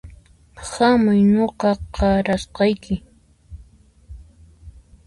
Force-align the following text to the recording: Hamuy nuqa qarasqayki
Hamuy 0.71 1.21
nuqa 1.33 1.69
qarasqayki 1.95 2.95